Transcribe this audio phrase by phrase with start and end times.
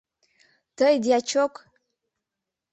[0.77, 1.53] Тый, дьячок!